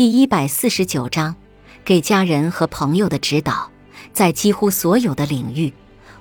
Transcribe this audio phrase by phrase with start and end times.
[0.00, 1.36] 第一百四十九章，
[1.84, 3.70] 给家人和朋友的指导。
[4.14, 5.70] 在几乎所有的领域，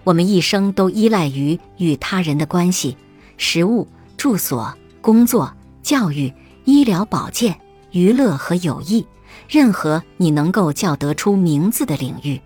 [0.03, 2.97] 我们一生都依赖于与他人的关系：
[3.37, 3.87] 食物、
[4.17, 6.33] 住所、工作、教育、
[6.65, 7.57] 医疗保健、
[7.91, 9.07] 娱乐和友谊。
[9.47, 12.41] 任何你能够叫得出名字的领域，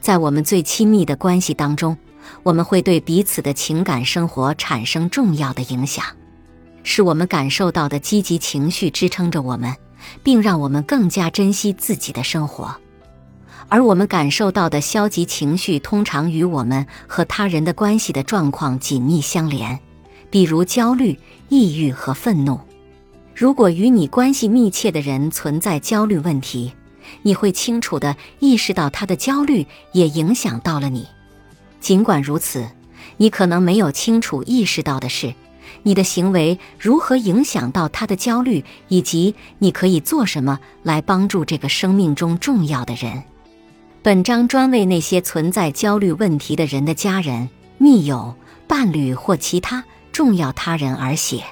[0.00, 1.96] 在我们最亲密的关系当中，
[2.42, 6.04] 我们会对彼此的情感生活产生重要的影响。
[6.82, 9.72] 是我们感受到的积极情绪支撑着我们，
[10.22, 12.76] 并让我们更加珍惜自己的生活；
[13.68, 19.78] 而我们感受到的消极情绪通常与我们和他人的关系的状况紧密相连，
[20.30, 22.60] 比如焦虑、抑郁和愤怒。
[23.34, 26.72] 如果与你关系密切的人存在焦虑问题，
[27.22, 31.06] 你会清楚地意识到他的焦虑也影响到了你。
[31.78, 32.66] 尽管如此，
[33.18, 35.34] 你可能没有清楚意识到的是，
[35.82, 43.22] 你的行为如何影响到他的焦虑，以及你可以做什么来帮助这个生命中重要的人。
[44.02, 48.34] 本章专为那些存在焦虑问题的人的家人、密友、
[48.68, 51.42] 伴侣或其他重要他人而写。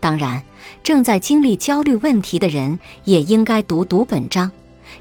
[0.00, 0.42] 当然，
[0.82, 4.50] 正在经历焦虑问题的人也应该读读本章，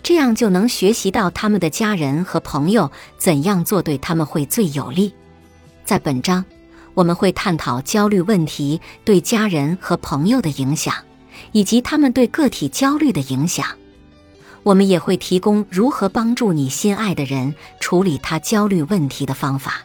[0.02, 5.14] 这样就能学习到他们的家人和朋友怎样做对他们会最有利。
[5.86, 6.44] 在本章，
[6.98, 10.96] 我们会探讨焦虑问题对家人和朋友的影响，
[11.52, 13.68] 以及他们对个体焦虑的影响。
[14.64, 19.84] 我们也会提供如何帮助你心爱的人处理他焦虑问题的方法。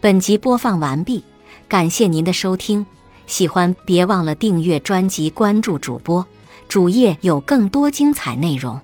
[0.00, 1.24] 本集播放完毕，
[1.68, 2.86] 感谢您的收听。
[3.26, 6.24] 喜欢别忘了订阅专辑，关注主播，
[6.68, 8.80] 主页有更多精彩内容。